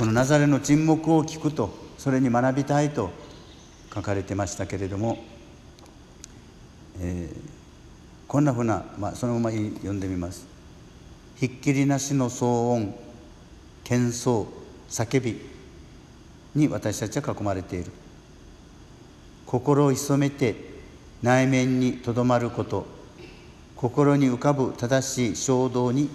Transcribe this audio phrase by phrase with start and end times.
[0.00, 3.10] このナザレの沈黙を聞くとそれに学びたいと
[3.94, 5.22] 書かれてましたけれども、
[6.98, 7.36] えー、
[8.26, 10.46] こんなふうな、まあ、そのまま読んでみます。
[11.36, 12.94] ひっきりなしの騒音
[13.84, 14.46] 喧騒
[14.88, 15.38] 叫び
[16.54, 17.92] に私たちは囲まれている。
[19.44, 20.54] 心を潜めて
[21.22, 22.86] 内面にとどまること。
[23.76, 26.08] 心に浮かぶ正しい衝動に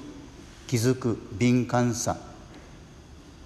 [0.65, 2.33] 気づく敏感さ。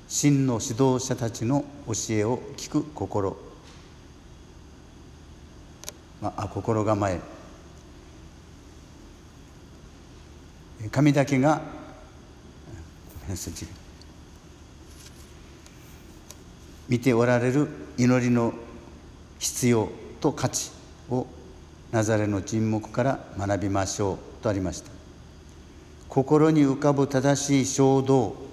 [0.10, 3.38] 真の指導者たちの教えを聞く心、
[6.20, 7.22] まあ、心構え。
[10.92, 11.62] 神だけが
[16.88, 17.68] 見ておられる
[17.98, 18.54] 祈りの
[19.38, 19.90] 必要
[20.20, 20.72] と価値
[21.12, 21.28] を
[21.92, 24.90] ナザレの沈黙から学びましょうとありました。
[26.08, 28.49] 心に浮かぶ正しい衝動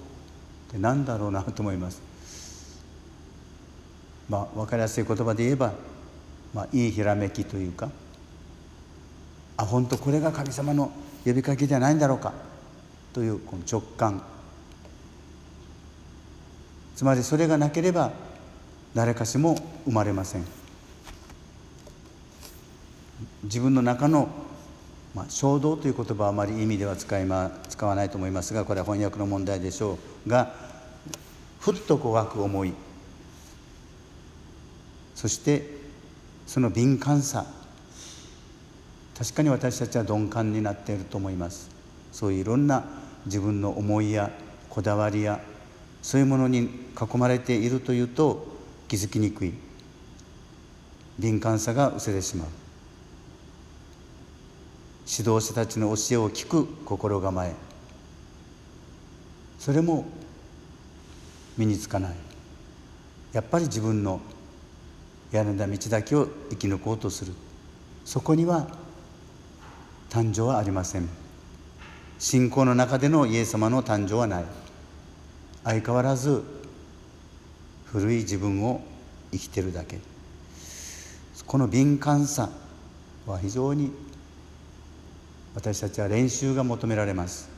[0.67, 2.01] って何だろうなと思います。
[4.29, 5.73] まあ分かりやすい言葉で言えば、
[6.53, 7.89] まあ、いいひらめきというか
[9.55, 10.91] あ本当これが神様の
[11.25, 12.33] 呼びかけじゃないんだろうか
[13.13, 14.21] というこの直感。
[16.95, 18.11] つまりそれがなければ
[18.95, 20.45] 誰かしも生まれません。
[23.43, 24.29] 自分の中の、
[25.17, 30.53] まあ、衝動という言葉はあまり意味では使い、ま、使わないと思いますがこれは翻訳の問題でしょうが
[31.59, 32.73] ふっとこう湧く思い
[35.15, 35.75] そして
[36.45, 37.47] その敏感さ
[39.17, 41.71] 確かに私たちは鈍感になっていると思います。
[42.11, 42.85] そういういろんな
[43.25, 44.29] 自分の思いや
[44.69, 45.39] こだわりや
[46.03, 48.45] そういうものに囲まれているというと
[48.87, 49.55] 気づきにくい。
[51.17, 52.66] 敏感さが薄れてしまう。
[55.09, 57.55] 指導者たちの教えを聞く心構え。
[59.57, 60.05] それも
[61.57, 62.15] 身につかない。
[63.31, 64.19] やっぱり自分の
[65.31, 67.33] やんだ道だけを生き抜こうとする。
[68.03, 68.67] そこには
[70.09, 71.07] 誕生はありません。
[72.19, 74.45] 信仰の中でのイエス様の誕生はない。
[75.63, 76.43] 相変わらず
[77.85, 78.81] 古い自分を
[79.31, 79.99] 生きてるだけ。
[81.45, 82.49] この敏感さ
[83.25, 83.91] は非常に
[85.57, 87.49] 私たちは練習が求められます。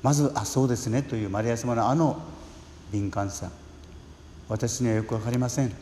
[0.00, 2.22] まず「あそうですね」というマリア様のあの
[2.92, 3.50] 敏感さ。
[4.48, 5.72] 私にはよく分かりません。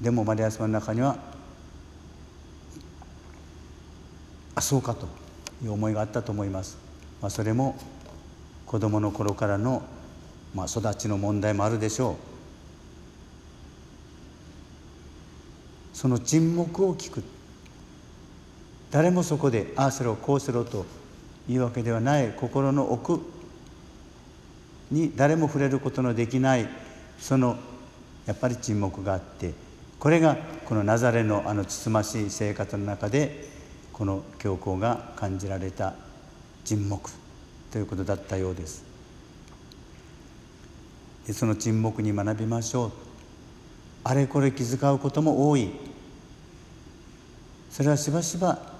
[0.00, 1.18] でもマリア様の中には
[4.54, 5.08] あそうかと
[5.62, 6.78] いう思いがあったと思います、
[7.20, 7.76] まあ、それも
[8.64, 9.82] 子どもの頃からの、
[10.54, 12.14] まあ、育ちの問題もあるでしょう。
[15.92, 17.22] その沈黙を聞く。
[18.90, 20.84] 誰もそこでああしろこうしろと
[21.48, 22.32] いうわけではない。
[22.32, 23.20] 心の奥
[24.90, 26.68] に誰も触れることのできない。
[27.18, 27.56] その
[28.26, 29.52] やっぱり沈黙があって。
[29.98, 33.48] これがこのナザレのあのつつましい生活の中で
[33.92, 35.94] この教皇が感じられた
[36.64, 37.10] 沈黙
[37.70, 38.82] ということだったようです。
[41.26, 42.92] でその沈黙に学びましょう。
[44.02, 45.70] あれこれ気遣うことも多い。
[47.70, 48.79] それはしばしば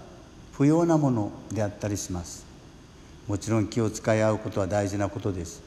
[0.60, 2.44] 不要なものであったりします。
[3.26, 5.62] もちろん気を使い合うことは大事なことです。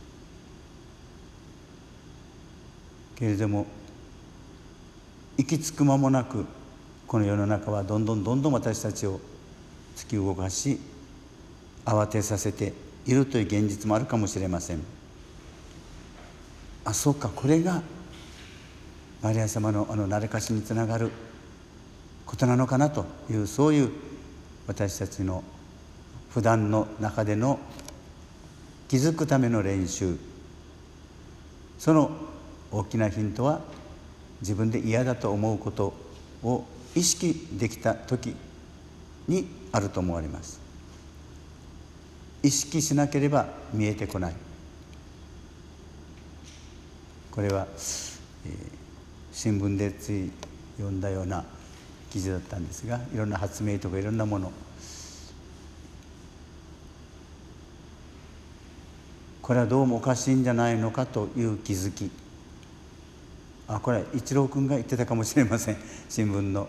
[3.16, 3.66] けれども
[5.36, 6.46] 行き着く間もなく
[7.08, 9.20] この世の中はどんどんどんどん私たちを
[9.96, 10.80] 突き動かし
[11.86, 12.74] 慌てさせて
[13.08, 14.80] いるという現実もあるかもしれません。
[16.86, 17.30] あそうか。
[17.30, 17.82] これが
[19.24, 21.10] マリア様のあの慣れかしにつながる
[22.28, 24.13] ことなのかなというそういう
[24.68, 25.44] 私たちの
[26.30, 27.60] 普段の中での
[28.88, 30.18] 気づくための練習。
[31.78, 32.12] その
[32.72, 33.62] 大きなヒントは
[34.42, 35.94] 自分で嫌だと思うこと
[36.44, 36.66] を
[36.96, 38.36] 意識できた時
[39.28, 40.60] にあると思われます。
[42.42, 44.36] 意識しなければ見えてこない。
[47.32, 47.66] これは、
[48.46, 48.56] えー、
[49.32, 50.32] 新聞でつい
[50.78, 51.44] 読んだような
[52.14, 54.52] 記事だったんですがいろんな発明とかいろんなもの。
[59.42, 62.12] これはどうもおかしいんじゃないのかという気づき。
[63.68, 65.78] あこれは一郎君が言ってたかもしれません。
[66.08, 66.68] 新聞の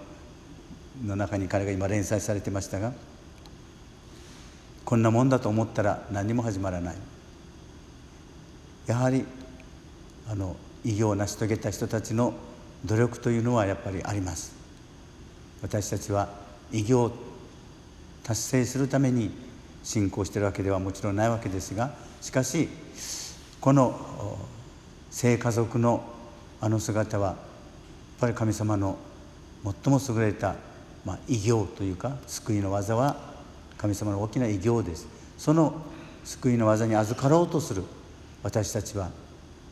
[1.04, 2.94] の中に彼が今連載されてましたが。
[4.86, 6.96] こんなもんだと思ったら何も始まらない。
[8.86, 9.26] やはり
[10.26, 12.32] あの偉業を成し遂げた人たちの
[12.86, 14.63] 努力というのはやっぱりあります。
[15.64, 16.28] 私たちは
[16.72, 17.12] 偉業を
[18.22, 19.30] 達成するために
[19.82, 22.68] 信仰しているわけではもちろんないわけですがしかし
[23.62, 24.38] この
[25.10, 26.04] 聖家族の
[26.60, 27.36] あの姿はやっ
[28.20, 28.98] ぱり神様の
[29.82, 30.54] 最も優れた、
[31.04, 33.16] ま、偉業というか救いの技は
[33.78, 35.08] 神様の大きな偉業です。
[35.38, 35.80] その
[36.24, 37.84] 救いの技に預かろうとする
[38.42, 39.10] 私たちは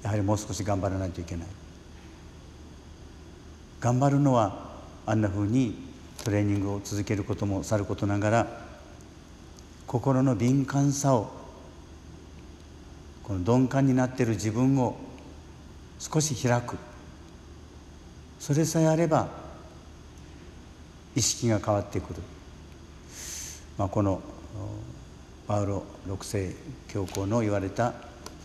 [0.03, 1.47] やはりもう少し頑張らないといけない。
[3.81, 4.72] 頑張るのは
[5.07, 5.77] あんなふうに
[6.25, 8.61] トレーニングを続けることもさることながら
[9.87, 11.31] 心の敏感さを
[13.23, 14.97] この鈍感になっている自分を
[15.99, 16.77] 少し開く。
[18.43, 19.29] それさえあれば
[21.15, 22.21] 意識が変わってくる、
[23.79, 24.21] まあ、この
[25.47, 26.53] パウロ六世
[26.89, 27.95] 教皇の言われた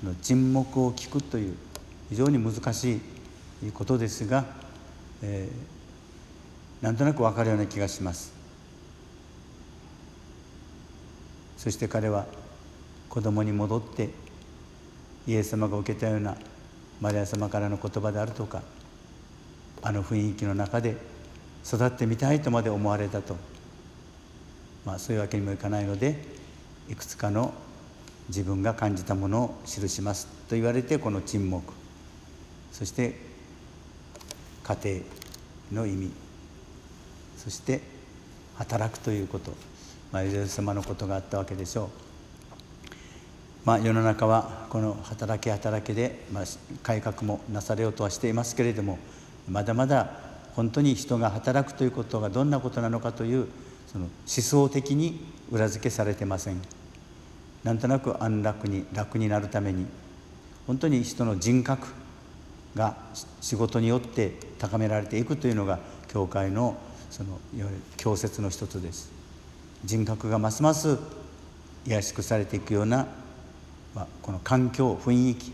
[0.04, 1.56] の沈黙を聞くという
[2.10, 3.00] 非常に難し
[3.66, 4.46] いことですが、
[5.24, 5.77] えー、
[6.82, 8.34] なんとなく分かるような気がします。
[11.58, 12.26] そして彼は
[13.10, 14.10] 子供に戻って
[15.26, 16.38] イエス様が受けたような
[17.02, 18.62] マリア様からの言葉であるとか
[19.82, 20.96] あの雰囲気の中で
[21.66, 23.36] 育ってみたいとまで思われたと、
[24.86, 26.24] まあ、そういうわけにもいかないので
[26.90, 27.54] いくつかの
[28.30, 30.28] 自分が感じたものを記します。
[30.48, 31.74] と言われてこの沈黙。
[32.72, 33.16] そして
[34.64, 34.78] 家
[35.72, 36.27] 庭の意味。
[37.38, 37.82] そして
[38.56, 39.52] 働くということ、
[40.12, 41.90] まあ、イエス様のことがあったわけでしょう。
[43.64, 46.44] まあ、世の中はこの働き働きで、まあ、
[46.84, 48.98] 改革もなされようとはしていますけれども
[49.50, 50.10] まだまだ
[50.56, 53.48] 本当に人が働くということがどんなことなのかという
[53.92, 55.20] その思想的に
[55.52, 56.62] 裏付けされてません。
[57.64, 59.86] なんとなく安楽に楽になるために
[60.66, 61.88] 本当に人の人格
[62.76, 62.96] が
[63.42, 66.78] 仕事によって高められていくというのが教会の
[67.18, 69.18] そのいわゆる教説の一つです。
[69.84, 70.98] 人格がますます
[71.86, 73.08] 卑しくされていくような、
[73.96, 75.52] まあ、この環境雰囲気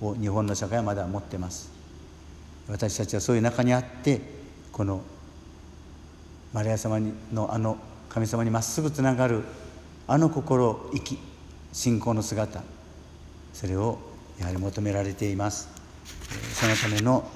[0.00, 1.70] を日本の社会はまだ持ってます
[2.68, 4.20] 私たちはそういう中にあって
[4.72, 5.02] この
[6.52, 6.98] マリア様
[7.32, 7.78] のあの
[8.08, 9.42] 神様にまっすぐつながる
[10.06, 11.18] あの心意気
[11.72, 12.62] 信仰の姿
[13.54, 13.98] それを
[14.38, 15.68] やはり求められています
[16.54, 17.30] そのための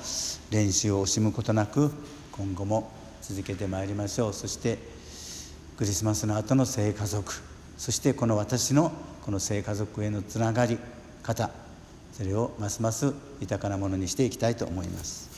[0.50, 1.92] 練習を惜しむことなく
[2.32, 2.90] 今後も
[3.28, 4.78] 続けてまいりましょうそして
[5.76, 7.34] クリスマスの後の聖家族
[7.76, 8.92] そしてこの私の
[9.22, 10.78] この聖家族へのつながり
[11.24, 11.50] 方
[12.12, 15.35] それをますます豊かなものにしていきたいと思います。